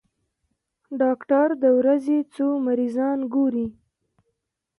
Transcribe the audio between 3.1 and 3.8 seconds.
ګوري؟